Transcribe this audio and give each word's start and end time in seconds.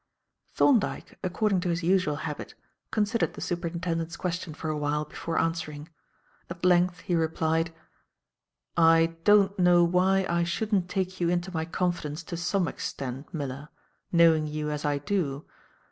Thorndyke, 0.55 1.19
according 1.21 1.59
to 1.59 1.69
his 1.69 1.83
usual 1.83 2.15
habit, 2.15 2.55
considered 2.89 3.35
the 3.35 3.39
Superintendent's 3.41 4.17
question 4.17 4.55
for 4.55 4.71
awhile 4.71 5.05
before 5.05 5.37
answering. 5.37 5.89
At 6.49 6.65
length 6.65 7.01
he 7.01 7.13
replied: 7.13 7.71
"I 8.75 9.15
don't 9.25 9.59
know 9.59 9.83
why 9.83 10.25
I 10.27 10.43
shouldn't 10.43 10.89
take 10.89 11.21
you 11.21 11.29
into 11.29 11.53
my 11.53 11.65
confidence 11.65 12.23
to 12.23 12.35
some 12.37 12.67
extent, 12.67 13.31
Miller, 13.31 13.69
knowing 14.11 14.47
you 14.47 14.71
as 14.71 14.85
I 14.85 14.97
do. 14.97 15.45